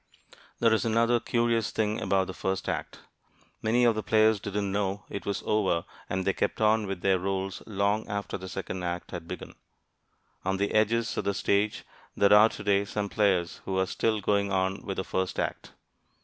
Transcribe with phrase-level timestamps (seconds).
[0.57, 3.01] There is another curious thing about the first act.
[3.61, 7.19] Many of the players didn't know it was over and they kept on with their
[7.19, 9.53] roles long after the second act had begun.
[10.43, 11.83] On the edges of the stage
[12.17, 15.73] there are today some players who are still going on with the first act.